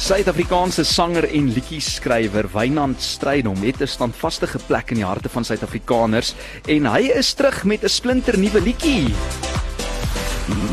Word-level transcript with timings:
Suid-Afrikaanse 0.00 0.80
sanger 0.88 1.26
en 1.28 1.50
liedjie-skrywer 1.52 2.46
Wynand 2.54 3.02
Strydom 3.04 3.60
het 3.60 3.82
'n 3.82 3.86
standvaste 3.86 4.48
plek 4.66 4.90
in 4.90 4.96
die 4.96 5.04
harte 5.04 5.28
van 5.28 5.44
Suid-Afrikaners 5.44 6.34
en 6.66 6.86
hy 6.86 7.12
is 7.12 7.32
terug 7.34 7.64
met 7.64 7.84
'n 7.84 7.88
splinter 7.88 8.38
nuwe 8.38 8.60
liedjie. 8.60 9.12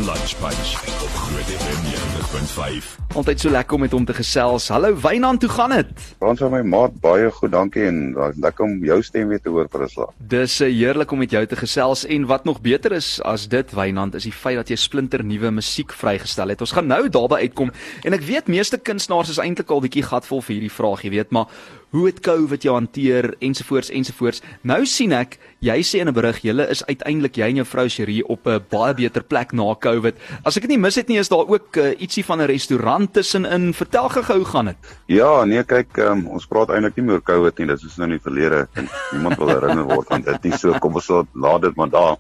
Lunch 0.06 0.34
Bunch 0.40 0.72
op 1.04 1.14
Groot 1.14 1.52
FM 1.60 2.17
90.5. 2.28 3.16
Altyd 3.16 3.40
so 3.40 3.50
lekker 3.50 3.78
om 3.78 3.84
met 3.86 3.94
hom 3.96 4.06
te 4.06 4.14
gesels. 4.14 4.66
Hallo 4.74 4.92
Wynand, 5.00 5.42
hoe 5.46 5.52
gaan 5.52 5.72
dit? 5.72 6.02
Frans 6.20 6.42
van 6.44 6.52
my 6.52 6.60
maat, 6.68 6.96
baie 7.00 7.30
goed, 7.32 7.54
dankie 7.54 7.86
en 7.88 8.02
lekker 8.36 8.66
om 8.66 8.74
jou 8.84 8.98
stem 9.06 9.32
weer 9.32 9.40
te 9.40 9.54
hoor 9.54 9.70
vir 9.72 9.86
'n 9.86 9.90
slag. 9.90 10.12
Dis 10.20 10.60
uh, 10.62 10.68
heerlik 10.68 11.12
om 11.12 11.24
met 11.24 11.32
jou 11.32 11.46
te 11.46 11.56
gesels 11.56 12.04
en 12.06 12.26
wat 12.28 12.44
nog 12.44 12.60
beter 12.62 12.92
is 12.92 13.22
as 13.24 13.48
dit 13.48 13.72
Wynand 13.72 14.16
is 14.16 14.24
die 14.24 14.36
feit 14.36 14.58
dat 14.58 14.68
jy 14.70 14.76
splinter 14.76 15.24
nuwe 15.24 15.52
musiek 15.52 15.94
vrygestel 15.94 16.50
het. 16.50 16.62
Ons 16.62 16.72
gaan 16.72 16.88
nou 16.88 17.08
daarby 17.10 17.48
uitkom 17.48 17.72
en 18.04 18.14
ek 18.14 18.28
weet 18.28 18.48
meeste 18.48 18.78
kunstenaars 18.78 19.30
is 19.30 19.40
eintlik 19.40 19.72
al 19.72 19.82
bietjie 19.82 20.04
gatvol 20.04 20.42
vir 20.42 20.54
hierdie 20.54 20.76
vraag, 20.76 21.04
jy 21.04 21.10
weet, 21.10 21.32
maar 21.32 21.48
hoe 21.90 22.06
het 22.06 22.20
COVID 22.20 22.64
jou 22.64 22.74
hanteer 22.76 23.36
ensovoorts 23.40 23.90
ensovoorts. 23.90 24.42
Nou 24.62 24.86
sien 24.86 25.14
ek 25.16 25.38
jy 25.64 25.78
sê 25.82 26.02
in 26.02 26.08
'n 26.08 26.14
berig 26.14 26.42
julle 26.44 26.68
is 26.70 26.84
uiteindelik 26.86 27.38
jy 27.38 27.50
en 27.50 27.56
jou 27.56 27.66
vrou 27.66 27.88
Cherie 27.90 28.28
op 28.28 28.48
'n 28.48 28.64
baie 28.70 28.94
beter 28.94 29.24
plek 29.24 29.54
na 29.54 29.76
COVID. 29.76 30.16
As 30.44 30.58
ek 30.58 30.64
dit 30.64 30.70
nie 30.70 30.78
mis 30.78 30.96
het 30.96 31.08
nie, 31.08 31.20
is 31.20 31.30
daar 31.30 31.48
ook 31.48 31.78
uh, 31.78 31.94
ietsie 32.00 32.26
van 32.26 32.42
'n 32.42 32.48
restaurant 32.48 33.14
tussenin. 33.14 33.74
Vertel 33.74 34.10
gou 34.10 34.38
hoe 34.38 34.46
gaan 34.46 34.66
dit? 34.66 34.78
Ja, 35.06 35.46
nee, 35.46 35.64
kyk, 35.64 35.98
um, 35.98 36.28
ons 36.28 36.46
praat 36.46 36.70
eintlik 36.70 36.96
nie 36.96 37.06
meer 37.06 37.16
oor 37.16 37.24
COVID 37.24 37.58
nie. 37.58 37.68
Dit 37.68 37.84
is 37.84 37.98
nou 37.98 38.10
in 38.10 38.18
die 38.18 38.24
verlede 38.24 38.68
niemand 39.12 39.38
wil 39.38 39.48
herinner 39.48 39.84
word 39.84 40.10
aan 40.10 40.22
dit 40.22 40.44
nie. 40.44 40.58
So 40.58 40.74
kom 40.80 40.94
ons 40.94 41.10
laat 41.34 41.62
dit 41.62 41.76
maar 41.76 41.90
daar. 41.90 42.18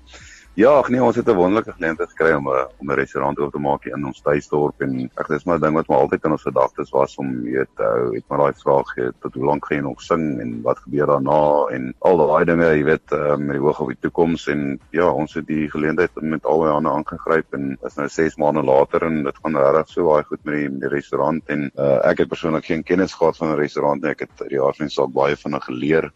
Ja, 0.57 0.71
ag 0.73 0.87
nee, 0.89 1.03
ons 1.05 1.15
het 1.15 1.27
'n 1.29 1.35
wonderlike 1.37 1.71
geleentheid 1.71 2.09
gekry 2.09 2.31
om 2.33 2.47
'n 2.49 2.65
om 2.81 2.89
'n 2.89 2.95
restaurant 2.97 3.39
oop 3.39 3.51
te 3.51 3.59
maak 3.59 3.85
in 3.85 4.05
ons 4.05 4.21
tuisdorp 4.21 4.81
en 4.81 5.11
ek 5.15 5.27
dis 5.27 5.43
maar 5.43 5.57
'n 5.57 5.61
ding 5.61 5.75
wat 5.75 5.87
maar 5.87 5.97
altyd 5.97 6.23
in 6.25 6.31
ons 6.31 6.41
gedagtes 6.41 6.89
was 6.89 7.15
om 7.15 7.43
weet 7.43 7.69
te 7.75 7.83
hou. 7.83 8.15
Het 8.15 8.23
maar 8.27 8.37
daai 8.37 8.53
vraag 8.53 8.87
gehad 8.87 9.13
tot 9.21 9.33
hoe 9.33 9.45
lank 9.45 9.65
gaan 9.65 9.77
jy 9.77 9.83
nog 9.83 10.01
sing 10.01 10.39
en 10.41 10.61
wat 10.61 10.79
gebeur 10.79 11.05
daarna 11.05 11.67
en 11.75 11.93
al 11.99 12.17
daai 12.17 12.45
dinge, 12.45 12.65
jy 12.65 12.83
weet, 12.83 13.11
um, 13.11 13.45
met 13.45 13.55
die 13.55 13.65
oog 13.65 13.79
op 13.79 13.87
die 13.87 13.99
toekoms 14.01 14.47
en 14.47 14.79
ja, 14.89 15.11
ons 15.11 15.33
het 15.33 15.47
die 15.47 15.69
geleentheid 15.69 16.21
met 16.21 16.45
albei 16.45 16.71
hande 16.71 16.89
aangegryp 16.89 17.53
en 17.53 17.77
is 17.85 17.95
nou 17.95 18.07
6 18.07 18.35
maande 18.37 18.63
later 18.63 19.03
en 19.03 19.23
dit 19.23 19.37
gaan 19.43 19.55
regtig 19.55 19.89
so 19.89 20.09
baie 20.09 20.23
goed 20.23 20.43
met 20.43 20.55
die, 20.55 20.69
met 20.69 20.81
die 20.81 20.89
restaurant 20.89 21.43
en 21.45 21.71
uh, 21.77 21.99
ek 22.09 22.17
het 22.17 22.29
persoonlik 22.29 22.65
geen 22.65 22.83
kennis 22.83 23.13
gehad 23.13 23.37
van 23.37 23.53
'n 23.53 23.61
restaurant 23.61 24.01
nie. 24.01 24.09
Ek 24.09 24.19
het 24.19 24.49
die 24.49 24.57
jaar 24.57 24.73
van 24.73 24.89
saak 24.89 25.13
baie 25.13 25.35
vinnig 25.35 25.65
geleer 25.65 26.11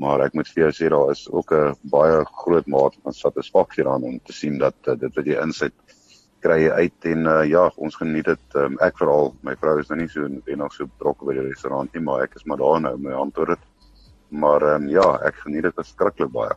maar 0.00 0.24
ek 0.24 0.34
moet 0.34 0.48
vir 0.50 0.64
jou 0.64 0.72
sê 0.74 0.90
daar 0.90 1.10
is 1.12 1.26
ook 1.30 1.52
'n 1.52 1.74
baie 1.90 2.24
groot 2.42 2.66
mate 2.66 2.98
van 3.02 3.12
satisfaksie 3.12 3.84
daarin 3.84 4.04
om 4.04 4.20
te 4.24 4.32
sien 4.32 4.58
dat 4.58 4.74
uh, 4.86 4.94
dit 4.94 5.14
wat 5.14 5.26
jy 5.26 5.40
insit 5.42 5.74
kry 6.40 6.68
uit 6.68 7.06
en 7.08 7.26
uh, 7.26 7.44
ja 7.48 7.70
ons 7.76 7.96
geniet 7.96 8.24
dit 8.24 8.56
um, 8.60 8.76
ek 8.80 8.98
veral 8.98 9.34
my 9.42 9.54
vrou 9.56 9.78
is 9.80 9.88
nou 9.88 9.98
nie 10.00 10.08
so 10.08 10.24
en 10.24 10.58
nog 10.58 10.74
so 10.74 10.86
betrokke 10.86 11.24
by 11.24 11.38
die 11.38 11.48
restaurant 11.48 11.94
nie 11.94 12.02
maar 12.02 12.22
ek 12.26 12.36
is 12.36 12.44
maar 12.44 12.60
daar 12.60 12.80
nou 12.80 12.96
my 12.98 13.12
antwoord 13.12 13.60
maar 14.28 14.62
um, 14.74 14.88
ja 14.88 15.06
ek 15.24 15.40
geniet 15.46 15.62
dit 15.62 15.74
verskriklik 15.74 16.32
baie 16.32 16.54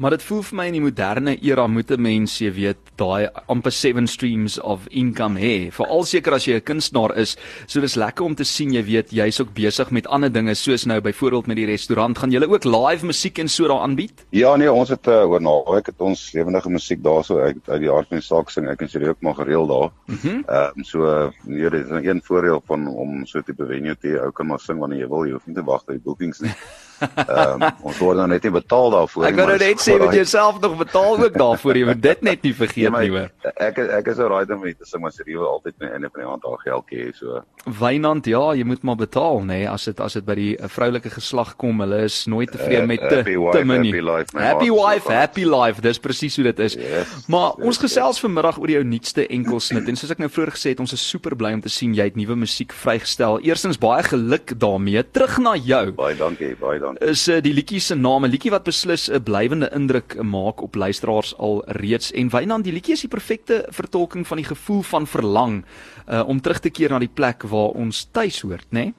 Maar 0.00 0.14
dit 0.14 0.22
voel 0.24 0.40
vir 0.48 0.56
my 0.56 0.64
in 0.70 0.76
die 0.78 0.80
moderne 0.80 1.32
era 1.44 1.66
moet 1.68 1.90
'n 1.92 2.00
mens, 2.00 2.38
jy 2.40 2.50
weet, 2.56 2.78
daai 2.96 3.28
amper 3.52 3.72
seven 3.72 4.06
streams 4.06 4.58
of 4.60 4.86
income 4.88 5.38
hê. 5.38 5.70
Veral 5.70 6.04
seker 6.04 6.32
as 6.32 6.46
jy 6.46 6.54
'n 6.54 6.64
kunstenaar 6.64 7.18
is, 7.18 7.36
so 7.66 7.80
dis 7.80 7.96
lekker 7.96 8.24
om 8.24 8.34
te 8.34 8.44
sien 8.44 8.72
jy 8.72 8.82
weet 8.82 9.10
jy's 9.10 9.40
ook 9.40 9.52
besig 9.52 9.90
met 9.90 10.06
ander 10.06 10.32
dinge 10.32 10.54
soos 10.54 10.86
nou 10.86 11.00
byvoorbeeld 11.00 11.46
met 11.46 11.56
die 11.56 11.66
restaurant. 11.66 12.16
Gaan 12.18 12.30
julle 12.30 12.48
ook 12.48 12.64
live 12.64 13.04
musiek 13.06 13.38
en 13.38 13.48
so 13.48 13.68
daar 13.68 13.80
aanbied? 13.80 14.24
Ja 14.30 14.56
nee, 14.56 14.72
ons 14.72 14.88
het 14.88 15.06
uh, 15.06 15.28
oor 15.28 15.40
nou, 15.40 15.76
ek 15.76 15.86
het 15.86 16.00
ons 16.00 16.32
lewendige 16.32 16.70
musiek 16.70 17.02
daarso 17.02 17.38
uit 17.38 17.68
uit 17.68 17.80
die 17.80 17.90
hart 17.90 18.08
van 18.08 18.18
die 18.18 18.26
saak 18.26 18.50
sing. 18.50 18.68
Ek 18.68 18.80
en 18.80 18.88
sy 18.88 19.04
ook 19.04 19.20
maar 19.20 19.34
gereeld 19.34 19.68
daar. 19.68 19.90
Mhm. 20.06 20.28
Mm 20.28 20.44
ehm 20.48 20.80
uh, 20.80 20.84
so 20.84 21.30
nee, 21.44 21.70
dit 21.70 21.84
is 21.84 21.90
'n 21.90 22.20
voordeel 22.24 22.62
van 22.66 22.88
om 22.88 23.26
so 23.26 23.42
tipe 23.42 23.66
venue 23.66 23.96
te 23.96 24.08
hê. 24.08 24.24
Ou 24.24 24.30
kan 24.32 24.46
maar 24.46 24.60
sing 24.60 24.78
wanneer 24.78 25.00
jy 25.00 25.08
wil, 25.08 25.26
jy 25.26 25.32
hoef 25.32 25.46
nie 25.46 25.54
te 25.54 25.62
wag 25.62 25.84
vir 25.84 25.94
die 25.94 26.02
bookings 26.04 26.40
nie. 26.40 26.50
Ehm 27.00 27.62
um, 27.62 27.66
ons 27.88 27.98
word 27.98 28.20
nou 28.20 28.26
net 28.30 28.44
nie 28.44 28.52
betaal 28.54 28.90
daarvoor 28.94 29.24
nie. 29.24 29.30
Ek 29.30 29.38
wou 29.40 29.58
net 29.62 29.84
sê 29.84 29.96
met 30.00 30.16
jouself 30.18 30.60
nog 30.60 30.76
betaal 30.80 31.24
ook 31.24 31.38
daarvoor, 31.38 31.78
jy 31.80 31.86
moet 31.88 32.02
dit 32.02 32.22
net 32.28 32.42
nie 32.46 32.52
vergeet 32.56 32.88
ja, 32.88 32.92
nie 32.96 33.12
hoor. 33.14 33.30
Ek 33.60 33.76
ek 33.78 34.06
is 34.08 34.20
alraai 34.22 34.48
om 34.54 34.62
te 34.64 34.86
sing 34.88 35.02
maar 35.02 35.12
se 35.12 35.24
reël 35.26 35.44
altyd 35.44 35.74
my 35.82 35.88
einde 35.92 36.08
van 36.08 36.22
die 36.22 36.28
maand 36.28 36.44
al 36.48 36.56
geld 36.62 36.86
gee 36.88 37.10
so. 37.16 37.42
Wynand, 37.80 38.28
ja, 38.30 38.40
jy 38.56 38.64
moet 38.64 38.84
maar 38.88 38.96
betaal 38.96 39.42
nê, 39.44 39.60
nee, 39.60 39.66
as 39.68 39.84
dit 39.84 39.98
as 40.00 40.16
dit 40.16 40.24
by 40.24 40.36
die 40.38 40.52
uh, 40.56 40.68
vroulike 40.72 41.12
geslag 41.12 41.52
kom, 41.60 41.82
hulle 41.84 41.98
is 42.06 42.22
nooit 42.30 42.48
tevrede 42.54 42.86
uh, 42.86 42.88
met 42.88 43.04
te 43.04 43.20
te 43.20 43.64
min. 43.68 43.84
Happy 43.84 44.00
life, 44.06 44.32
happy 44.38 44.70
wife, 44.72 45.12
happy 45.12 45.44
life. 45.44 45.84
Dis 45.84 46.00
presies 46.00 46.38
hoe 46.40 46.46
dit 46.48 46.62
is. 46.66 46.78
Yes, 46.80 47.12
maar 47.28 47.52
yes, 47.58 47.66
ons 47.68 47.82
gesels 47.84 48.16
yes. 48.16 48.24
vanmiddag 48.24 48.60
oor 48.62 48.72
jou 48.72 48.82
nuutste 48.94 49.26
enkelsnit 49.28 49.92
en 49.92 50.00
soos 50.00 50.14
ek 50.16 50.22
nou 50.24 50.30
vroeër 50.32 50.54
gesê 50.56 50.72
het, 50.72 50.80
ons 50.80 50.96
is 50.96 51.04
super 51.04 51.36
bly 51.36 51.52
om 51.58 51.64
te 51.64 51.72
sien 51.72 51.92
jy 51.96 52.08
het 52.08 52.16
nuwe 52.16 52.38
musiek 52.40 52.72
vrygestel. 52.72 53.42
Eerstens 53.44 53.80
baie 53.82 54.00
geluk 54.08 54.56
daarmee. 54.60 55.04
Terug 55.12 55.36
na 55.44 55.54
jou. 55.60 55.82
Baie 56.00 56.16
dankie, 56.16 56.54
baie 56.60 56.80
dankie. 56.80 57.12
Is 57.12 57.26
uh, 57.28 57.42
die 57.44 57.52
liedjie 57.56 57.82
se 57.84 57.98
naam, 57.98 58.24
'n 58.24 58.32
liedjie 58.32 58.54
wat 58.56 58.64
beslis 58.64 59.10
'n 59.12 59.20
blywende 59.20 59.68
indruk 59.76 60.16
maak 60.22 60.64
op 60.64 60.80
luisteraars 60.80 61.36
al 61.36 61.60
reeds 61.76 62.12
en 62.16 62.32
Wynand 62.32 62.64
die 62.64 62.72
liedjie 62.72 62.96
is 62.96 63.04
die 63.04 63.12
perfekte 63.12 63.49
vertolking 63.74 64.26
van 64.26 64.40
die 64.40 64.48
gevoel 64.48 64.82
van 64.82 65.06
verlang 65.06 65.60
uh, 66.06 66.22
om 66.26 66.40
terug 66.40 66.60
te 66.60 66.70
keer 66.70 66.90
na 66.94 67.00
die 67.02 67.12
plek 67.12 67.46
waar 67.50 67.76
ons 67.78 68.04
tuis 68.12 68.40
hoort, 68.46 68.68
né? 68.70 68.90
Nee? 68.90 68.94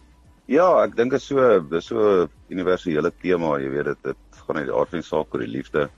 Ja, 0.51 0.67
ek 0.83 0.97
dink 0.97 1.13
dit 1.13 1.21
is 1.21 1.29
so 1.29 1.59
dis 1.71 1.85
so 1.87 1.97
'n 2.25 2.29
universele 2.51 3.11
tema, 3.23 3.57
jy 3.61 3.69
weet 3.71 3.85
dit 3.85 4.03
dit 4.09 4.39
gaan 4.47 4.57
uit 4.57 4.67
die 4.67 4.75
aard 4.75 4.89
van 4.89 4.99
die 4.99 5.07
saak 5.07 5.33
oor 5.33 5.43
die 5.45 5.55
liefde. 5.57 5.89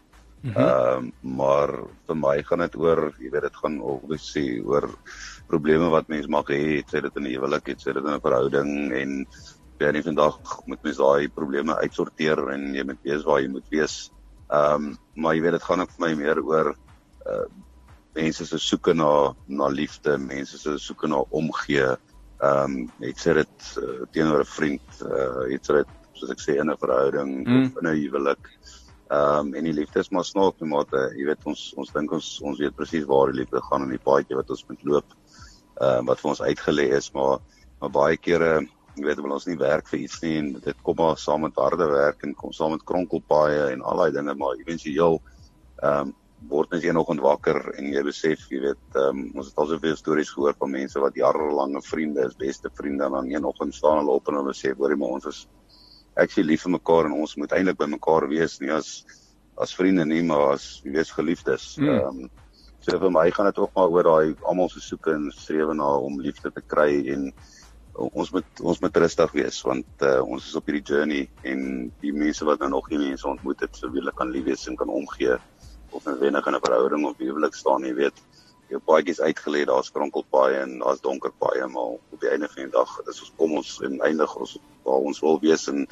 Mhm. 0.44 0.58
Ehm 0.58 1.00
mm 1.00 1.08
uh, 1.08 1.12
maar 1.38 1.72
vir 2.08 2.18
my 2.19 2.36
gaan 2.44 2.59
dit 2.59 2.75
oor, 2.75 3.02
jy 3.19 3.30
weet 3.31 3.47
dit 3.47 3.58
gaan 3.64 3.80
obviously 3.81 4.62
oor 4.62 4.90
probleme 5.47 5.90
wat 5.90 6.09
mense 6.12 6.30
mag 6.30 6.47
hê, 6.52 6.84
sê 6.85 7.02
dit 7.02 7.18
in 7.18 7.24
'n 7.24 7.34
huwelik, 7.34 7.74
sê 7.80 7.94
dit 7.94 8.03
in 8.03 8.14
'n 8.14 8.22
verhouding 8.22 8.91
en 8.91 9.25
jy 9.80 9.91
net 9.91 10.06
vandag 10.06 10.38
moet 10.68 10.84
mens 10.84 10.97
daai 10.97 11.28
probleme 11.30 11.75
uitsorteer 11.81 12.40
en 12.53 12.74
jy 12.75 12.84
moet 12.84 13.02
weet 13.03 13.24
waar 13.25 13.41
jy 13.41 13.50
moet 13.50 13.70
wees. 13.72 14.12
Ehm 14.52 14.75
um, 14.75 14.97
maar 15.16 15.35
jy 15.35 15.41
weet 15.41 15.58
dit 15.58 15.64
gaan 15.64 15.81
ook 15.81 15.91
vir 15.97 16.08
my 16.08 16.14
meer 16.14 16.40
oor 16.44 16.75
uh 17.25 17.47
mense 18.16 18.46
se 18.46 18.59
soeke 18.59 18.94
na 18.94 19.34
na 19.47 19.68
liefde, 19.68 20.18
mense 20.18 20.57
se 20.57 20.78
soeke 20.79 21.07
na 21.07 21.24
omgee. 21.29 21.96
Ehm 22.44 22.78
um, 22.78 22.91
het 23.01 23.19
sê 23.19 23.34
dit 23.40 23.68
uh, 23.81 24.06
teenoor 24.12 24.44
'n 24.44 24.53
vriend, 24.57 25.01
uh 25.01 25.50
het 25.50 25.69
sê 25.69 25.81
dit 25.81 25.94
soos 26.13 26.31
ek 26.31 26.41
sê 26.41 26.57
in 26.59 26.69
'n 26.69 26.78
verhouding 26.78 27.47
mm. 27.47 27.66
of 27.66 27.81
in 27.81 27.88
'n 27.90 28.00
huwelik. 28.02 28.52
Ehm 29.09 29.40
um, 29.40 29.53
en 29.53 29.63
die 29.63 29.73
liefde 29.73 30.00
is 30.00 30.09
maar 30.09 30.25
snaaks 30.25 30.59
met 30.59 30.69
mate, 30.69 31.02
jy 31.18 31.25
weet 31.25 31.46
ons 31.46 31.73
ons 31.78 31.91
dink 31.91 32.12
ons 32.12 32.29
ons 32.41 32.59
weet 32.59 32.75
presies 32.75 33.06
waar 33.06 33.31
die 33.31 33.40
liefde 33.41 33.62
gaan 33.62 33.84
in 33.84 33.96
die 33.97 34.06
paadjie 34.09 34.35
wat 34.35 34.50
ons 34.50 34.66
moet 34.68 34.84
loop. 34.84 35.09
Ehm 35.81 36.03
uh, 36.03 36.07
wat 36.07 36.19
vir 36.19 36.29
ons 36.29 36.41
uitgelê 36.41 36.88
is, 36.97 37.12
maar 37.12 37.40
maar 37.79 37.91
baie 37.91 38.18
kere 38.18 38.63
jy 38.96 39.06
weet 39.07 39.22
wil 39.25 39.34
ons 39.35 39.47
nie 39.50 39.57
werk 39.57 39.88
vir 39.90 40.03
iets 40.03 40.19
nie 40.22 40.35
en 40.38 40.50
dit 40.62 40.81
kom 40.85 40.97
maar 41.00 41.18
saam 41.18 41.41
met 41.47 41.56
harde 41.57 41.88
werk 41.90 42.22
en 42.23 42.35
kom 42.38 42.53
saam 42.53 42.75
met 42.75 42.85
kronkelpaaie 42.85 43.72
en 43.73 43.81
al 43.81 44.03
daai 44.03 44.12
dinge 44.19 44.35
maar 44.38 44.59
éventueel 44.62 45.19
ehm 45.81 46.09
um, 46.09 46.13
word 46.49 46.71
mens 46.71 46.85
eendag 46.85 47.09
ontwakker 47.13 47.59
en 47.77 47.89
jy 47.93 48.03
besef 48.05 48.45
jy 48.51 48.61
weet 48.67 48.99
um, 48.99 49.25
ons 49.33 49.49
het 49.49 49.59
al 49.61 49.69
soveel 49.71 49.97
stories 49.99 50.31
gehoor 50.35 50.55
van 50.59 50.73
mense 50.75 50.99
wat 50.99 51.17
jarelange 51.17 51.81
vriende 51.85 52.27
is 52.27 52.37
beste 52.39 52.71
vriende 52.77 53.07
en 53.07 53.17
dan 53.17 53.31
eendag 53.31 53.61
staan 53.71 54.01
hulle 54.01 54.17
op 54.19 54.29
en 54.29 54.41
hulle 54.41 54.55
sê 54.57 54.73
hoorie 54.77 54.99
maar 54.99 55.17
ons 55.17 55.29
is 55.31 55.41
actually 56.15 56.51
lief 56.51 56.65
vir 56.67 56.75
mekaar 56.75 57.09
en 57.09 57.17
ons 57.23 57.35
moet 57.41 57.55
eintlik 57.57 57.79
by 57.79 57.89
mekaar 57.95 58.27
wees 58.29 58.59
nie 58.61 58.71
as 58.73 58.93
as 59.63 59.73
vriende 59.77 60.05
nie 60.05 60.21
maar 60.25 60.53
as 60.53 60.67
jy 60.83 60.93
weet 60.97 61.13
geliefdes 61.17 61.75
hmm. 61.79 61.89
ehm 61.89 62.15
mm. 62.21 62.23
um, 62.29 62.39
so 62.83 62.99
vir 62.99 63.13
my 63.15 63.29
gaan 63.31 63.47
dit 63.47 63.59
ook 63.63 63.71
maar 63.77 63.93
oor 63.95 64.03
daai 64.03 64.33
almal 64.43 64.69
se 64.69 64.81
soeke 64.83 65.13
en 65.15 65.29
strewe 65.31 65.73
na 65.73 65.87
om 66.07 66.19
liefde 66.19 66.51
te 66.51 66.63
kry 66.73 66.89
en 67.13 67.29
ons 67.93 68.31
moet 68.33 68.61
ons 68.71 68.81
moet 68.83 68.97
rustig 69.03 69.35
wees 69.37 69.61
want 69.63 70.03
uh, 70.03 70.19
ons 70.25 70.49
is 70.49 70.57
op 70.59 70.67
hierdie 70.67 70.83
journey 70.91 71.21
en 71.47 71.61
die 72.01 72.11
mense 72.11 72.45
wat 72.45 72.59
nou 72.59 72.73
nog 72.73 72.89
nie 72.91 72.99
mense 73.05 73.27
ontmoet 73.29 73.63
het 73.63 73.79
sou 73.79 73.91
wil 73.93 74.11
kan 74.17 74.33
lief 74.33 74.49
wees 74.49 74.67
en 74.67 74.75
kan 74.79 74.91
omgee 74.91 75.37
of 75.93 76.07
'n 76.07 76.19
wenig 76.19 76.47
in 76.47 76.55
'n 76.55 76.65
verhouding 76.65 77.05
of 77.05 77.17
huwelik 77.17 77.55
staan 77.55 77.85
jy 77.85 77.93
weet. 77.93 78.17
Jou 78.69 78.81
paadjies 78.81 79.21
uitgelê 79.21 79.65
daar's 79.65 79.91
kronkelpaaie 79.91 80.59
en 80.65 80.79
daar's 80.79 81.01
donker 81.01 81.31
paaie 81.31 81.67
maar 81.67 81.97
op 82.15 82.19
die 82.19 82.29
einde 82.29 82.49
van 82.49 82.63
die 82.63 82.71
dag 82.71 82.90
dis 83.05 83.22
ons 83.22 83.34
kom 83.37 83.57
ons 83.61 83.79
en 83.81 83.99
eindig 84.01 84.35
ons 84.35 84.57
waar 84.84 85.07
ons 85.09 85.19
wil 85.19 85.40
wees 85.40 85.67
en 85.67 85.87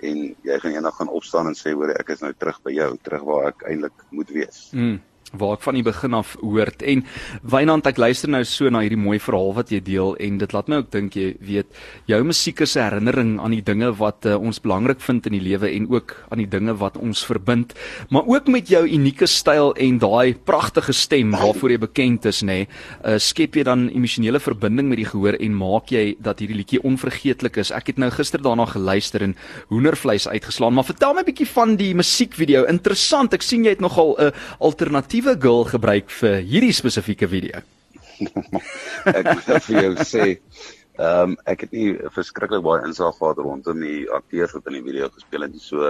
en 0.00 0.36
jy 0.42 0.58
gaan 0.58 0.72
eendag 0.72 0.96
gaan 0.96 1.08
opstaan 1.08 1.46
en 1.46 1.54
sê 1.54 1.72
hoor 1.72 1.90
ek 1.90 2.08
is 2.08 2.20
nou 2.20 2.32
terug 2.32 2.62
by 2.62 2.72
jou 2.72 2.96
terug 3.02 3.22
waar 3.22 3.46
ek 3.46 3.62
eintlik 3.62 4.06
moet 4.10 4.30
wees. 4.30 4.68
Mm 4.72 5.00
waar 5.38 5.56
ek 5.56 5.64
van 5.64 5.74
die 5.74 5.82
begin 5.82 6.14
af 6.14 6.36
hoort. 6.40 6.82
En 6.82 7.04
Wynand 7.42 7.86
ek 7.86 7.98
luister 8.00 8.30
nou 8.32 8.42
so 8.44 8.70
na 8.70 8.82
hierdie 8.84 9.00
mooi 9.00 9.18
verhaal 9.22 9.54
wat 9.56 9.72
jy 9.72 9.80
deel 9.84 10.14
en 10.20 10.38
dit 10.38 10.52
laat 10.52 10.68
my 10.68 10.82
ook 10.82 10.90
dink 10.92 11.16
jy 11.16 11.32
weet 11.40 11.66
jou 12.10 12.22
musiek 12.24 12.60
is 12.60 12.76
'n 12.76 12.82
herinnering 12.82 13.40
aan 13.40 13.50
die 13.50 13.64
dinge 13.64 13.92
wat 13.98 14.26
uh, 14.26 14.36
ons 14.36 14.60
belangrik 14.60 15.00
vind 15.00 15.26
in 15.26 15.32
die 15.32 15.44
lewe 15.48 15.70
en 15.70 15.88
ook 15.90 16.16
aan 16.30 16.38
die 16.38 16.48
dinge 16.48 16.74
wat 16.76 16.96
ons 16.96 17.24
verbind 17.24 17.74
maar 18.10 18.26
ook 18.26 18.48
met 18.48 18.68
jou 18.68 18.84
unieke 18.86 19.26
styl 19.26 19.72
en 19.74 19.98
daai 19.98 20.34
pragtige 20.34 20.92
stem 20.92 21.30
waarvoor 21.30 21.70
jy 21.70 21.78
bekend 21.78 22.24
is 22.26 22.42
nê. 22.42 22.52
Nee, 22.52 22.68
uh, 23.04 23.18
skep 23.18 23.56
jy 23.56 23.64
dan 23.64 23.88
emosionele 23.90 24.40
verbinding 24.40 24.88
met 24.88 25.00
die 25.00 25.08
gehoor 25.08 25.38
en 25.40 25.56
maak 25.56 25.92
jy 25.92 26.16
dat 26.20 26.42
hierdie 26.42 26.58
liedjie 26.58 26.82
onvergeetlik 26.82 27.56
is? 27.56 27.72
Ek 27.72 27.86
het 27.86 27.98
nou 27.98 28.10
gister 28.10 28.42
daarna 28.42 28.66
geluister 28.66 29.22
en 29.22 29.34
hoendervleis 29.70 30.28
uitgeslaan 30.28 30.74
maar 30.74 30.84
vertel 30.84 31.14
my 31.14 31.22
'n 31.22 31.30
bietjie 31.30 31.48
van 31.48 31.76
die 31.76 31.94
musiekvideo. 31.94 32.64
Interessant 32.68 33.32
ek 33.32 33.42
sien 33.42 33.64
jy 33.64 33.70
het 33.70 33.80
nogal 33.80 34.16
'n 34.18 34.26
uh, 34.26 34.30
alternatief 34.60 35.21
nuwe 35.22 35.38
girl 35.38 35.62
gebruik 35.70 36.10
vir 36.10 36.40
hierdie 36.42 36.74
spesifieke 36.74 37.28
video? 37.30 37.60
ek 39.18 39.28
moet 39.28 39.50
vir 39.68 39.76
jou 39.78 39.92
sê 40.06 40.24
Ehm 41.00 41.30
um, 41.32 41.34
ek 41.48 41.62
het 41.64 41.70
nie 41.72 41.94
verskriklik 42.12 42.60
baie 42.66 42.82
insig 42.84 43.14
gehad 43.16 43.38
rondom 43.40 43.78
die 43.80 44.02
akteurs 44.12 44.52
wat 44.52 44.66
in 44.68 44.74
die 44.76 44.82
video 44.84 45.06
gespeel 45.08 45.46
het 45.46 45.54
nie. 45.54 45.62
So 45.64 45.88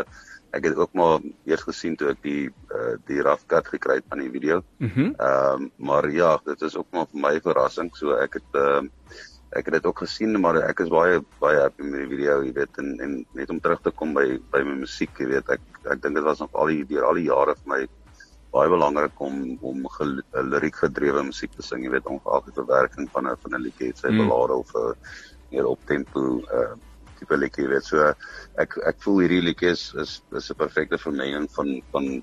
ek 0.54 0.68
het 0.68 0.76
ook 0.78 0.92
maar 0.94 1.24
eers 1.48 1.64
gesien 1.66 1.96
toe 1.98 2.12
ek 2.12 2.20
die 2.22 2.44
uh, 2.70 2.92
die 3.10 3.18
rough 3.26 3.42
cut 3.50 3.66
gekry 3.72 3.96
het 3.98 4.06
van 4.12 4.22
die 4.22 4.30
video. 4.30 4.60
Mhm. 4.78 5.08
Mm 5.08 5.16
Ehm 5.16 5.64
um, 5.64 5.64
maar 5.88 6.06
ja, 6.12 6.36
dit 6.46 6.62
is 6.68 6.76
ook 6.78 6.86
maar 6.94 7.08
vir 7.10 7.22
my 7.24 7.32
verrassing. 7.48 7.90
So 7.98 8.14
ek 8.14 8.38
het 8.38 8.60
ehm 8.60 8.92
uh, 8.92 9.18
ek 9.58 9.66
het 9.66 9.80
dit 9.80 9.88
ook 9.90 10.04
gesien, 10.04 10.38
maar 10.40 10.60
ek 10.60 10.84
is 10.84 10.92
baie 10.92 11.18
baie 11.40 11.58
happy 11.64 11.82
met 11.88 12.04
die 12.04 12.12
video, 12.14 12.38
jy 12.44 12.52
weet, 12.60 12.78
en 12.78 12.94
en 13.02 13.18
net 13.34 13.50
om 13.50 13.58
terug 13.60 13.82
te 13.82 13.90
kom 13.90 14.14
by 14.14 14.38
by 14.54 14.62
my 14.62 14.78
musiek, 14.84 15.18
jy 15.18 15.32
weet, 15.34 15.50
ek 15.50 15.82
ek 15.90 16.04
dink 16.04 16.14
dit 16.20 16.24
was 16.24 16.40
nog 16.40 16.54
al 16.54 16.70
die 16.70 16.86
deur 16.94 17.10
al 17.10 17.18
die 17.18 17.26
jare 17.26 17.58
vir 17.58 17.74
my 17.74 17.82
baie 18.52 18.68
belangrik 18.68 19.20
om 19.20 19.58
om 19.60 19.86
liriek 20.52 20.76
gedrewe 20.84 21.24
musiek 21.24 21.52
te 21.56 21.64
sing, 21.64 21.84
jy 21.84 21.92
weet, 21.94 22.06
ongeag 22.06 22.48
die 22.48 22.56
verwerking 22.60 23.10
van 23.12 23.28
'n 23.28 23.36
van 23.42 23.54
'n 23.54 23.62
liedjie, 23.66 23.92
het 23.92 23.98
sy 23.98 24.10
mm. 24.12 24.18
ballade 24.22 24.54
of 24.54 24.74
'n 24.74 24.94
meer 25.50 25.66
op 25.66 25.86
tempo 25.86 26.40
uh 26.52 26.72
tipe 27.22 27.36
liedjie, 27.38 27.68
weet 27.70 27.86
so 27.86 28.12
ek 28.58 28.76
ek 28.88 28.98
voel 29.04 29.22
hierdie 29.22 29.42
liedjie 29.48 29.70
is 29.70 29.94
is 29.94 30.20
is 30.32 30.50
'n 30.50 30.58
perfekte 30.58 30.98
vermenging 30.98 31.48
van 31.56 31.82
van 31.92 32.22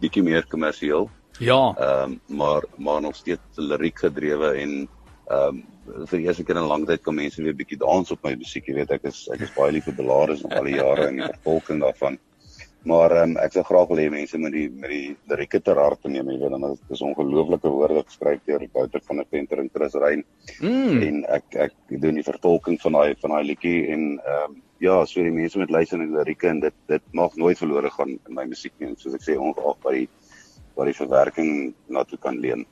bietjie 0.00 0.22
meer 0.22 0.46
kommersieel. 0.46 1.10
Ja. 1.38 1.74
Ehm 1.76 2.12
um, 2.12 2.20
maar 2.26 2.64
maar 2.76 3.00
nog 3.00 3.16
steeds 3.16 3.56
liriek 3.56 3.98
gedrewe 3.98 4.54
en 4.54 4.88
ehm 5.26 5.48
um, 5.48 5.62
vir 6.06 6.18
die 6.18 6.26
eerste 6.26 6.44
keer 6.44 6.56
in 6.56 6.62
'n 6.62 6.72
lang 6.72 6.86
tyd 6.86 7.02
kom 7.02 7.14
mense 7.14 7.42
weer 7.42 7.56
bietjie 7.56 7.78
dans 7.78 8.10
op 8.10 8.22
my 8.22 8.34
musiek, 8.34 8.66
jy 8.66 8.74
weet 8.74 8.90
ek 8.90 9.04
is 9.04 9.28
ek 9.32 9.40
is 9.40 9.54
baie 9.56 9.72
lief 9.72 9.84
vir 9.84 9.94
ballades 9.94 10.42
nog 10.42 10.52
al 10.52 10.64
die 10.64 10.76
jare 10.76 11.06
en 11.08 11.16
die 11.16 11.32
vervolging 11.34 11.80
daarvan. 11.80 12.18
Maar 12.88 13.12
um, 13.20 13.36
ek 13.38 13.54
sou 13.54 13.62
graag 13.66 13.90
wil 13.92 14.00
hê 14.02 14.08
mense 14.10 14.38
met 14.42 14.54
die 14.54 14.66
met 14.70 14.90
die 14.90 15.14
lirieke 15.30 15.60
ter 15.62 15.78
harte 15.78 16.10
neem, 16.10 16.32
jy 16.32 16.40
weet 16.40 16.64
is 16.72 16.80
dit 16.88 17.04
ongelooflike 17.06 17.70
woorde 17.70 18.02
geskryf 18.08 18.42
deur 18.48 18.64
Wouter 18.74 19.04
van 19.06 19.22
der 19.22 19.28
Venter 19.30 19.62
en 19.62 19.70
Chris 19.74 19.94
Rein. 19.94 20.24
Mm. 20.58 20.98
En 21.06 21.22
ek 21.38 21.58
ek 21.68 21.76
doen 22.02 22.18
die 22.18 22.26
vertolking 22.26 22.80
van 22.82 22.98
daai 22.98 23.14
van 23.22 23.36
daai 23.36 23.44
liedjie 23.52 23.78
en 23.94 24.04
ehm 24.18 24.50
um, 24.50 24.60
ja, 24.82 24.96
so 25.06 25.22
die 25.22 25.30
mense 25.30 25.60
met 25.60 25.70
luister 25.70 26.00
na 26.00 26.08
die 26.08 26.16
lirieke 26.16 26.48
en 26.50 26.60
dit 26.64 26.74
dit 26.90 27.04
mag 27.14 27.36
nooit 27.38 27.58
verlore 27.58 27.90
gaan 27.94 28.16
in 28.16 28.34
my 28.34 28.48
musiek 28.50 28.74
nie, 28.82 28.90
soos 28.98 29.14
ek 29.14 29.22
sê 29.28 29.38
ongeag 29.38 29.78
wat 29.86 29.94
die 29.94 30.08
wat 30.74 30.88
die 30.90 30.96
verwerking 30.96 31.50
na 31.86 32.02
toe 32.08 32.18
kan 32.18 32.40
leen. 32.42 32.66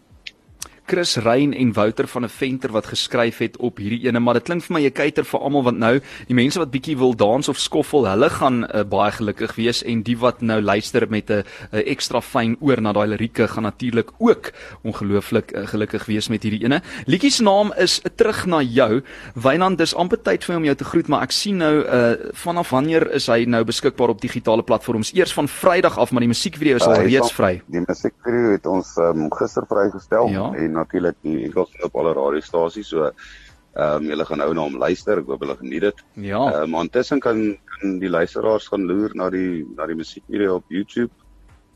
Chris 0.90 1.16
Rein 1.22 1.52
en 1.54 1.72
Wouter 1.72 2.08
van 2.08 2.24
'n 2.24 2.28
Venter 2.28 2.72
wat 2.72 2.86
geskryf 2.86 3.38
het 3.38 3.56
op 3.56 3.76
hierdie 3.78 4.08
ene, 4.08 4.18
maar 4.18 4.34
dit 4.34 4.42
klink 4.42 4.62
vir 4.62 4.74
my 4.74 4.84
'n 4.86 4.92
kuiter 4.92 5.24
vir 5.24 5.40
almal 5.40 5.62
want 5.62 5.78
nou 5.78 6.00
die 6.26 6.34
mense 6.34 6.58
wat 6.58 6.70
bietjie 6.70 6.96
wil 6.98 7.14
dans 7.14 7.48
of 7.48 7.58
skoffel, 7.58 8.06
hulle 8.06 8.30
gaan 8.30 8.64
uh, 8.64 8.82
baie 8.82 9.12
gelukkig 9.12 9.54
wees 9.54 9.84
en 9.84 10.02
die 10.02 10.18
wat 10.18 10.42
nou 10.42 10.60
luister 10.60 11.06
met 11.08 11.30
'n 11.30 11.44
ekstra 11.70 12.20
fyn 12.20 12.56
oor 12.60 12.80
na 12.80 12.92
daai 12.92 13.06
lirieke 13.06 13.48
gaan 13.48 13.62
natuurlik 13.62 14.10
ook 14.18 14.50
ongelooflik 14.82 15.52
uh, 15.52 15.66
gelukkig 15.66 16.06
wees 16.06 16.28
met 16.28 16.42
hierdie 16.42 16.64
ene. 16.64 16.82
Liedjie 17.06 17.30
se 17.30 17.42
naam 17.42 17.72
is 17.78 18.00
Terug 18.16 18.46
na 18.46 18.60
jou. 18.60 19.02
Wynand, 19.34 19.78
dis 19.78 19.94
amper 19.94 20.18
tyd 20.22 20.44
vir 20.44 20.54
my 20.54 20.58
om 20.58 20.64
jou 20.64 20.74
te 20.74 20.84
groet, 20.84 21.08
maar 21.08 21.22
ek 21.22 21.30
sien 21.30 21.56
nou 21.56 21.84
uh, 21.84 22.14
vanaf 22.32 22.70
wanneer 22.70 23.10
is 23.14 23.26
hy 23.26 23.44
nou 23.44 23.64
beskikbaar 23.64 24.08
op 24.08 24.20
digitale 24.20 24.62
platforms? 24.62 25.12
Eers 25.14 25.32
van 25.32 25.48
Vrydag 25.48 25.98
af, 25.98 26.10
maar 26.10 26.20
die 26.20 26.28
musiekvideo 26.28 26.76
is 26.76 26.82
al 26.82 26.96
uh, 26.98 27.06
reeds 27.06 27.32
vry. 27.32 27.62
Die 27.66 27.84
musiekvideo 27.86 28.50
het 28.52 28.66
ons 28.66 28.96
um, 28.96 29.30
gister 29.30 29.64
vrygestel 29.68 30.28
ja. 30.28 30.50
en 30.54 30.79
natuurlik 30.80 31.16
die 31.26 31.44
enkels 31.46 31.72
op 31.86 31.96
alle 32.00 32.16
radiostasies 32.18 32.92
so 32.94 33.06
ehm 33.06 34.02
um, 34.02 34.06
julle 34.10 34.24
gaan 34.26 34.40
nou 34.42 34.52
na 34.54 34.62
hom 34.66 34.78
luister 34.82 35.20
ek 35.20 35.28
hoop 35.30 35.42
hulle 35.44 35.56
geniet 35.62 35.84
dit 35.88 36.04
ja 36.30 36.42
ehm 36.50 36.74
um, 36.74 36.80
intussen 36.82 37.20
kan 37.22 37.42
kan 37.74 37.98
die 38.02 38.10
luisteraars 38.10 38.66
gaan 38.72 38.88
loer 38.90 39.14
na 39.14 39.30
die 39.30 39.66
na 39.76 39.86
die 39.86 39.98
musiekvideo 39.98 40.56
op 40.58 40.74
YouTube 40.74 41.12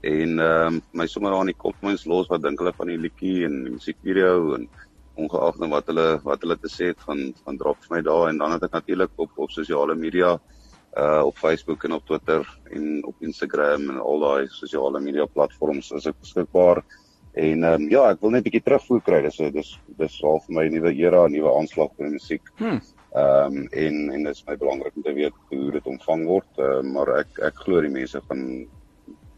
en 0.02 0.38
ehm 0.38 0.74
um, 0.74 0.80
my 0.92 1.06
sommer 1.06 1.30
daar 1.30 1.46
in 1.46 1.52
die 1.52 1.62
comments 1.66 2.06
los 2.06 2.26
wat 2.32 2.42
dink 2.42 2.58
hulle 2.58 2.74
van 2.80 2.90
die 2.90 2.98
liedjie 3.04 3.44
en 3.46 3.62
die 3.68 3.76
musiekvideo 3.76 4.56
en 4.58 4.66
ongeag 5.14 5.60
nou 5.62 5.70
wat 5.70 5.86
hulle 5.92 6.08
wat 6.24 6.42
hulle 6.42 6.58
te 6.58 6.70
sê 6.72 6.90
het 6.90 7.06
van 7.06 7.22
van 7.44 7.58
drop 7.62 7.78
vir 7.86 7.96
my 7.96 8.02
daar 8.08 8.28
en 8.32 8.42
dan 8.42 8.56
het 8.56 8.66
ek 8.66 8.74
natuurlik 8.80 9.24
op 9.26 9.38
op 9.46 9.54
sosiale 9.54 9.94
media 9.94 10.34
uh 10.98 11.22
op 11.26 11.38
Facebook 11.38 11.84
en 11.84 11.92
op 11.92 12.06
Twitter 12.06 12.46
en 12.70 13.04
op 13.04 13.14
Instagram 13.18 13.88
en 13.90 13.98
al 13.98 14.20
daai 14.26 14.48
sosiale 14.48 15.00
media 15.00 15.26
platforms 15.26 15.90
is 15.90 16.06
ek 16.06 16.20
beskikbaar. 16.20 16.82
En 17.34 17.64
ehm 17.64 17.82
um, 17.82 17.88
ja, 17.90 18.04
ek 18.14 18.20
wil 18.22 18.30
net 18.30 18.44
'n 18.44 18.46
bietjie 18.46 18.62
terugvoer 18.62 19.00
kry. 19.02 19.22
Dis 19.22 19.40
dis 19.54 19.70
dis 19.98 20.18
al 20.22 20.38
vir 20.46 20.54
my 20.54 20.66
nuwe 20.70 20.92
era, 20.94 21.26
nuwe 21.28 21.54
aanslag 21.58 21.90
vir 21.98 22.12
musiek. 22.14 22.52
Hmm. 22.60 22.80
Ehm 23.14 23.56
um, 23.58 23.68
en 23.84 23.96
en 24.14 24.28
dit 24.28 24.36
is 24.36 24.44
my 24.46 24.56
belangrik 24.56 24.96
om 24.96 25.02
te 25.02 25.14
weet 25.18 25.40
hoe 25.50 25.70
dit 25.74 25.86
ontvang 25.86 26.26
word, 26.30 26.50
uh, 26.58 26.82
maar 26.82 27.10
ek 27.18 27.40
ek 27.50 27.64
glo 27.66 27.80
die 27.82 27.90
mense 27.90 28.22
gaan 28.28 28.44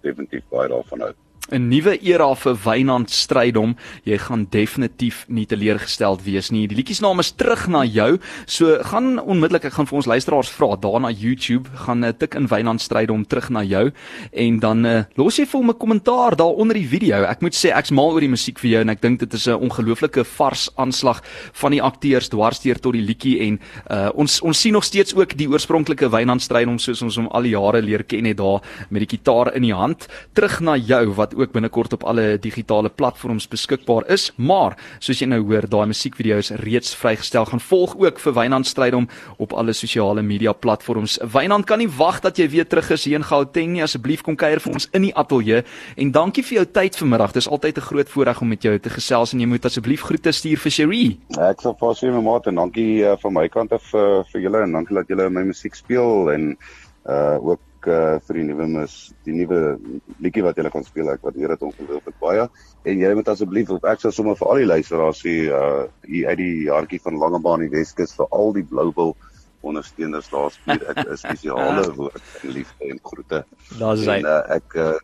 definitief 0.04 0.44
baie 0.52 0.68
daarvan 0.68 1.06
hou. 1.06 1.14
'n 1.50 1.68
nuwe 1.68 1.98
era 2.02 2.34
vir 2.34 2.56
Wynand 2.64 3.10
Strydom. 3.10 3.76
Jy 4.04 4.18
gaan 4.18 4.46
definitief 4.50 5.24
nie 5.28 5.46
teleurgesteld 5.46 6.24
wees 6.24 6.50
nie. 6.50 6.66
Die 6.66 6.76
liedjie 6.76 6.96
se 6.96 7.02
naam 7.02 7.20
is 7.20 7.30
Terug 7.36 7.68
na 7.68 7.84
jou. 7.84 8.18
So 8.46 8.78
gaan 8.82 9.20
onmiddellik 9.20 9.64
ek 9.68 9.76
gaan 9.76 9.86
vir 9.86 9.96
ons 10.00 10.08
luisteraars 10.10 10.50
vra 10.50 10.76
daar 10.76 11.00
na 11.00 11.10
YouTube, 11.10 11.70
gaan 11.86 12.02
uh, 12.04 12.10
tik 12.10 12.34
in 12.34 12.48
Wynand 12.50 12.82
Strydom 12.82 13.26
terug 13.26 13.50
na 13.50 13.62
jou 13.62 13.92
en 14.32 14.58
dan 14.58 14.86
uh, 14.86 15.04
los 15.16 15.38
jy 15.38 15.46
vir 15.46 15.60
hom 15.60 15.70
'n 15.70 15.78
kommentaar 15.78 16.36
daar 16.36 16.58
onder 16.58 16.74
die 16.74 16.86
video. 16.86 17.22
Ek 17.22 17.42
moet 17.42 17.54
sê 17.54 17.70
ek's 17.70 17.90
mal 17.90 18.10
oor 18.10 18.20
die 18.20 18.32
musiek 18.32 18.58
vir 18.58 18.70
jou 18.70 18.80
en 18.80 18.90
ek 18.90 19.02
dink 19.02 19.20
dit 19.20 19.34
is 19.34 19.46
'n 19.46 19.54
ongelooflike 19.54 20.24
vars 20.24 20.68
aanslag 20.76 21.22
van 21.52 21.70
die 21.70 21.82
akteurs 21.82 22.28
dwarsteer 22.28 22.80
tot 22.80 22.92
die 22.92 23.02
liedjie 23.02 23.40
en 23.46 23.60
uh, 23.90 24.10
ons 24.14 24.40
ons 24.42 24.58
sien 24.58 24.72
nog 24.72 24.84
steeds 24.84 25.14
ook 25.14 25.36
die 25.36 25.48
oorspronklike 25.48 26.10
Wynand 26.10 26.42
Strydom 26.42 26.78
soos 26.78 27.02
ons 27.02 27.16
hom 27.16 27.28
al 27.28 27.42
die 27.42 27.54
jare 27.54 27.82
leer 27.82 28.02
ken 28.02 28.24
het 28.24 28.36
daar 28.36 28.60
met 28.90 29.00
die 29.06 29.16
kitaar 29.16 29.54
in 29.54 29.62
die 29.62 29.74
hand. 29.74 30.08
Terug 30.34 30.60
na 30.60 30.76
jou 30.76 31.14
wat 31.14 31.35
ook 31.36 31.52
binnekort 31.52 31.92
op 31.92 32.04
alle 32.04 32.38
digitale 32.38 32.88
platforms 32.88 33.48
beskikbaar 33.48 34.06
is, 34.12 34.32
maar 34.36 34.76
soos 34.98 35.20
jy 35.20 35.28
nou 35.30 35.40
hoor, 35.44 35.68
daai 35.68 35.86
musiekvideo's 35.90 36.50
reeds 36.62 36.94
vrygestel 36.96 37.46
gaan 37.50 37.60
volg 37.60 37.96
ook 38.00 38.20
vir 38.22 38.36
Wynand 38.36 38.66
Strydom 38.66 39.08
op 39.38 39.52
alle 39.52 39.72
sosiale 39.72 40.22
media 40.22 40.52
platforms. 40.52 41.18
Wynand 41.32 41.66
kan 41.66 41.78
nie 41.78 41.90
wag 41.98 42.20
dat 42.24 42.38
jy 42.38 42.48
weer 42.52 42.66
terug 42.66 42.90
is 42.90 43.04
hier 43.04 43.20
in 43.20 43.26
Gauteng 43.26 43.72
nie. 43.74 43.82
Asseblief 43.84 44.24
kom 44.26 44.36
kuier 44.36 44.60
vir 44.60 44.72
ons 44.72 44.88
in 44.92 45.08
die 45.08 45.14
ateljee 45.14 45.62
en 45.96 46.12
dankie 46.12 46.44
vir 46.46 46.60
jou 46.60 46.66
tyd 46.80 46.96
vanmiddag. 46.96 47.36
Dit 47.36 47.44
is 47.44 47.50
altyd 47.50 47.78
'n 47.78 47.88
groot 47.90 48.08
voorreg 48.08 48.40
om 48.40 48.48
met 48.48 48.62
jou 48.62 48.78
te 48.78 48.90
gesels 48.90 49.32
en 49.32 49.40
jy 49.40 49.46
moet 49.46 49.64
asseblief 49.64 50.02
groete 50.02 50.32
stuur 50.32 50.58
vir 50.58 50.72
Cherie. 50.72 51.20
Ek 51.38 51.60
sal 51.60 51.76
vas 51.78 52.00
vir 52.00 52.12
my 52.12 52.22
maat 52.22 52.46
en 52.46 52.54
dankie 52.54 53.04
uh, 53.04 53.16
van 53.22 53.32
my 53.32 53.48
kant 53.48 53.72
af 53.72 53.94
uh, 53.94 54.22
vir 54.32 54.40
julle 54.40 54.62
en 54.62 54.72
dankie 54.72 54.94
dat 54.94 55.08
julle 55.08 55.30
my 55.30 55.42
musiek 55.42 55.74
speel 55.74 56.30
en 56.32 56.56
uh 57.06 57.38
ook 57.38 57.60
uh, 57.90 58.16
vir 58.26 58.38
die 58.40 58.46
nuwe 58.48 58.66
mis, 58.72 58.96
die 59.26 59.34
nuwe 59.36 59.60
liedjie 60.22 60.44
wat 60.46 60.58
jy 60.58 60.70
gaan 60.72 60.86
speel. 60.86 61.10
Ek 61.12 61.24
waardeer 61.26 61.54
dit 61.54 61.64
ongelooflik 61.68 62.18
baie. 62.22 62.48
En 62.86 63.00
jy 63.02 63.12
moet 63.18 63.30
asseblief 63.32 63.72
op 63.74 63.86
ek 63.88 64.02
sal 64.02 64.14
sommer 64.14 64.38
vir 64.38 64.50
al 64.52 64.62
die 64.62 64.68
luisteraars 64.72 65.22
sê 65.24 65.36
uh 65.52 65.86
hier 66.06 66.30
uit 66.30 66.38
die 66.42 66.68
hartjie 66.70 67.02
van 67.02 67.18
Langebaan 67.22 67.64
die 67.64 67.72
Weskus 67.72 68.14
vir 68.18 68.30
al 68.30 68.54
die 68.56 68.66
Bloubil 68.66 69.14
ondersteuners 69.66 70.28
daar 70.30 70.52
speel 70.54 70.82
ek 70.92 71.02
'n 71.04 71.16
spesiale 71.18 71.86
woord 71.98 72.22
en 72.42 72.54
liefde 72.58 72.90
en 72.90 73.00
groete. 73.02 73.44
Daar's 73.78 74.06
hy. 74.06 74.20
Uh, 74.22 74.42
ek 74.58 74.76
uh, 74.76 74.94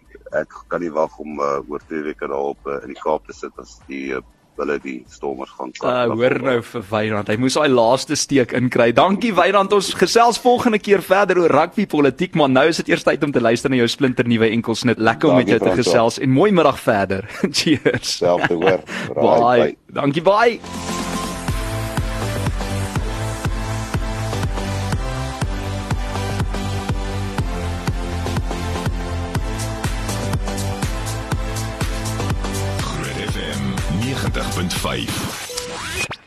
ek 0.42 0.54
kan 0.68 0.80
nie 0.80 0.92
wag 0.92 1.18
om 1.18 1.40
uh, 1.40 1.58
oor 1.68 1.82
twee 1.88 2.02
weke 2.06 2.28
daar 2.28 2.52
op 2.54 2.66
uh, 2.66 2.80
in 2.82 2.94
die 2.94 3.02
Kaap 3.02 3.26
te 3.26 3.36
sit 3.36 3.58
as 3.58 3.80
die 3.88 4.14
uh, 4.16 4.22
hulle 4.60 4.78
die 4.82 4.98
stormers 5.10 5.50
gaan 5.56 5.72
kan. 5.76 6.10
Uh, 6.10 6.16
hoor 6.16 6.36
nou 6.44 6.56
vir 6.68 6.86
Wynand. 6.90 7.30
Hy 7.32 7.36
moes 7.40 7.56
daai 7.58 7.72
laaste 7.72 8.18
steek 8.18 8.54
inkry. 8.56 8.90
Dankie 8.96 9.32
Wynand. 9.36 9.72
Ons 9.76 9.92
gesels 9.98 10.40
volgende 10.42 10.80
keer 10.82 11.04
verder 11.04 11.40
oor 11.42 11.54
rugby 11.54 11.86
politiek, 11.86 12.36
maar 12.38 12.50
nou 12.52 12.66
is 12.70 12.82
dit 12.82 12.92
eers 12.92 13.06
tyd 13.06 13.24
om 13.24 13.32
te 13.34 13.42
luister 13.42 13.72
na 13.72 13.80
jou 13.80 13.90
splinter 13.90 14.28
nuwe 14.28 14.50
enkelsnit. 14.52 15.00
Lekker 15.02 15.32
om 15.32 15.40
met 15.40 15.52
jou 15.52 15.60
te 15.62 15.76
gesels 15.82 16.20
en 16.22 16.34
mooi 16.34 16.50
middag 16.52 16.80
verder. 16.82 17.28
Cheers. 17.62 18.18
Selfde 18.18 18.58
hoor. 18.60 18.82
Bye. 19.22 19.40
bye. 19.40 19.72
Dankie 20.02 20.24
bye. 20.26 21.01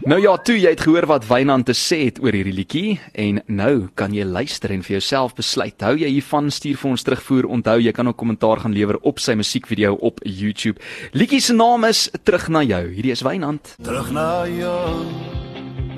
Nou 0.05 0.19
ja, 0.21 0.35
toe 0.37 0.53
jy 0.53 0.69
het 0.69 0.83
gehoor 0.85 1.07
wat 1.09 1.23
Wynand 1.25 1.65
te 1.65 1.73
sê 1.73 1.97
het 2.03 2.19
oor 2.21 2.35
hierdie 2.37 2.53
liedjie 2.53 2.99
en 3.17 3.39
nou 3.49 3.87
kan 3.97 4.13
jy 4.13 4.21
luister 4.29 4.69
en 4.69 4.83
vir 4.85 4.99
jouself 4.99 5.33
besluit. 5.33 5.81
Hou 5.81 5.95
jy 5.97 6.11
hiervan 6.13 6.51
stuur 6.53 6.77
vir 6.77 6.89
ons 6.91 7.05
terugvoer. 7.07 7.47
Onthou 7.49 7.79
jy 7.81 7.89
kan 7.97 8.11
ook 8.11 8.19
kommentaar 8.21 8.61
gaan 8.61 8.75
lewer 8.77 8.99
op 9.01 9.17
sy 9.17 9.33
musiekvideo 9.33 9.95
op 10.05 10.21
YouTube. 10.21 10.77
Liedjie 11.17 11.41
se 11.41 11.57
naam 11.57 11.89
is 11.89 12.03
Terug 12.21 12.45
na 12.53 12.61
jou. 12.61 12.83
Hierdie 12.93 13.15
is 13.15 13.25
Wynand. 13.25 13.73
Terug 13.81 14.13
na 14.13 14.45
jou. 14.45 14.93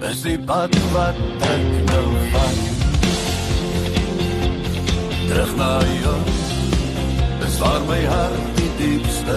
Es 0.07 0.23
die 0.23 0.39
pad 0.39 0.79
wat 0.95 1.19
ek 1.51 1.67
nou 1.91 2.07
van. 2.31 2.57
Terug 5.27 5.55
na 5.59 5.71
jou. 5.99 6.19
Es 7.43 7.59
waar 7.59 7.83
my 7.91 7.99
hart 8.07 8.55
die 8.63 8.71
diepste 8.79 9.36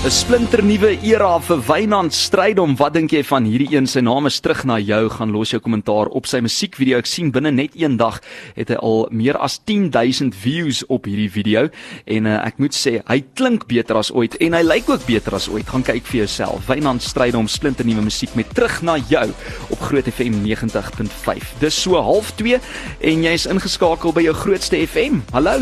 'n 0.00 0.08
Splinternuwe 0.08 0.96
era 1.04 1.34
vir 1.44 1.58
Wynand 1.60 2.14
Strydom. 2.16 2.72
Wat 2.78 2.94
dink 2.96 3.12
jy 3.12 3.20
van 3.20 3.44
hierdie 3.44 3.76
een? 3.76 3.84
Sy 3.86 4.00
naam 4.00 4.24
is 4.30 4.38
terug 4.40 4.62
na 4.64 4.78
jou. 4.80 5.10
Gaan 5.12 5.30
los 5.30 5.50
jou 5.52 5.60
kommentaar 5.60 6.08
op 6.16 6.24
sy 6.24 6.40
musiekvideo. 6.40 6.96
Ek 6.96 7.06
sien 7.06 7.28
binne 7.30 7.50
net 7.52 7.76
een 7.76 7.98
dag 8.00 8.22
het 8.56 8.72
hy 8.72 8.78
al 8.80 9.08
meer 9.12 9.36
as 9.36 9.58
10000 9.68 10.32
views 10.32 10.80
op 10.88 11.04
hierdie 11.04 11.28
video 11.28 11.68
en 12.06 12.26
uh, 12.26 12.40
ek 12.46 12.56
moet 12.56 12.72
sê 12.72 13.02
hy 13.04 13.20
klink 13.36 13.68
beter 13.68 14.00
as 14.00 14.08
ooit 14.10 14.38
en 14.40 14.56
hy 14.56 14.62
lyk 14.64 14.88
ook 14.88 15.04
beter 15.04 15.36
as 15.36 15.50
ooit. 15.52 15.68
Gaan 15.68 15.84
kyk 15.84 16.08
vir 16.08 16.22
jouself. 16.24 16.64
Wynand 16.64 17.04
Strydom 17.04 17.44
Splinternuwe 17.46 18.08
musiek 18.08 18.32
met 18.40 18.48
terug 18.56 18.80
na 18.80 18.96
jou 18.96 19.28
op 19.68 19.80
Groot 19.84 20.08
FM 20.08 20.40
90.5. 20.48 21.58
Dis 21.60 21.76
so 21.76 22.00
0.5 22.00 22.56
en 23.04 23.28
jy's 23.28 23.44
ingeskakel 23.44 24.16
by 24.16 24.24
jou 24.30 24.38
grootste 24.46 24.80
FM. 24.80 25.20
Hallo. 25.36 25.60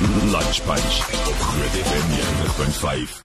Lunch 0.00 0.62
Punch 0.62 0.98
op 1.28 1.38
Groot 1.38 1.70
FM 1.70 2.06
90.5. 3.08 3.24